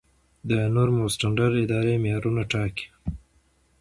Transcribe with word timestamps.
د 0.49 0.51
نورم 0.75 0.97
او 1.03 1.07
سټنډرډ 1.15 1.53
اداره 1.63 1.93
معیارونه 2.03 2.41
ټاکي 2.51 2.85